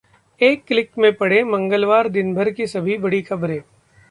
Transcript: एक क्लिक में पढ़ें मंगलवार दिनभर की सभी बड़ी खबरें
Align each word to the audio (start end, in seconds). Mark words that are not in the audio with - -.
एक 0.41 0.63
क्लिक 0.67 0.97
में 0.97 1.11
पढ़ें 1.13 1.43
मंगलवार 1.43 2.09
दिनभर 2.09 2.49
की 2.51 2.67
सभी 2.67 2.97
बड़ी 2.97 3.21
खबरें 3.21 3.59